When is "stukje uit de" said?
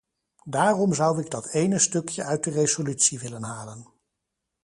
1.79-2.49